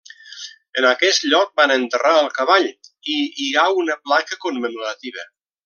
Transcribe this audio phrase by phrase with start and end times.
[0.81, 2.67] En aquest lloc van enterrar el cavall
[3.17, 5.29] i hi ha una placa commemorativa.